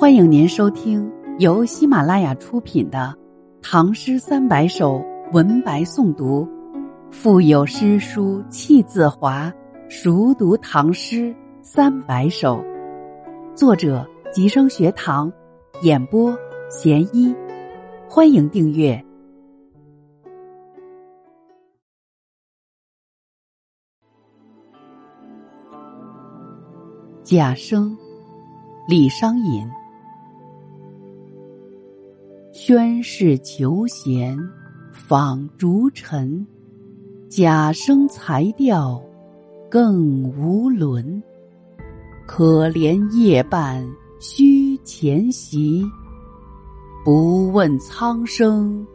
[0.00, 3.12] 欢迎您收听由喜马拉雅出品的
[3.60, 5.00] 《唐诗三百首》
[5.32, 6.48] 文白诵读，
[7.10, 9.52] 腹有诗书气自华，
[9.88, 12.64] 熟读唐诗三百首。
[13.56, 15.32] 作者：吉生学堂，
[15.82, 16.32] 演播：
[16.70, 17.34] 贤一。
[18.08, 19.04] 欢迎订阅。
[27.24, 27.98] 贾生，
[28.86, 29.68] 李商隐。
[32.52, 34.36] 宣室求贤，
[34.92, 36.46] 访逐臣。
[37.28, 39.00] 贾生才调，
[39.70, 41.22] 更无伦。
[42.26, 43.86] 可怜夜半
[44.18, 45.84] 虚前席，
[47.04, 48.86] 不问苍生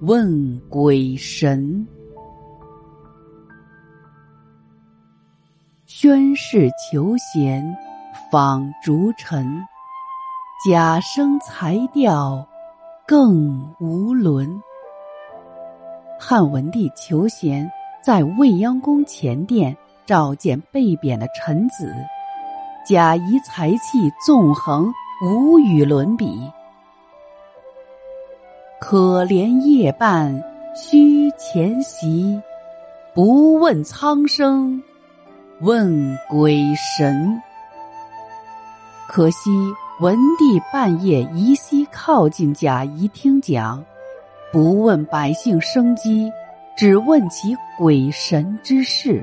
[0.00, 1.86] 问鬼神。
[5.86, 7.64] 宣室求贤，
[8.32, 9.46] 访逐臣。
[10.68, 12.46] 贾生才调，
[13.10, 14.62] 更无伦。
[16.16, 17.68] 汉文帝求贤，
[18.00, 21.92] 在未央宫前殿召见被贬的臣子，
[22.86, 24.94] 贾谊才气纵横，
[25.24, 26.48] 无与伦比。
[28.80, 30.32] 可怜夜半
[30.76, 32.40] 虚前席，
[33.12, 34.80] 不问苍生。
[35.62, 37.42] 问鬼神，
[39.08, 39.50] 可惜
[40.00, 43.84] 文帝半夜疑心靠近贾谊听讲，
[44.50, 46.32] 不问百姓生机，
[46.74, 49.22] 只问其鬼神之事。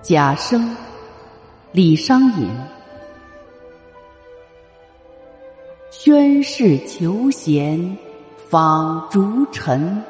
[0.00, 0.74] 贾生，
[1.72, 2.48] 李商隐。
[5.90, 7.98] 宣室求贤，
[8.48, 10.02] 访逐臣。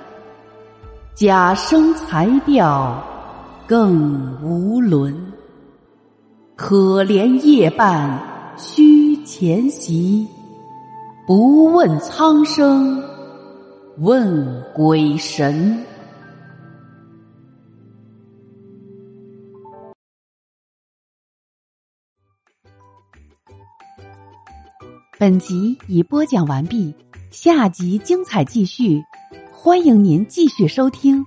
[1.12, 3.02] 贾生才调，
[3.66, 5.01] 更无伦。
[6.64, 10.24] 可怜夜半虚前席，
[11.26, 13.02] 不问苍生
[13.98, 15.84] 问鬼神。
[25.18, 26.94] 本集已播讲完毕，
[27.32, 29.02] 下集精彩继续。
[29.50, 31.26] 欢迎您继续收听。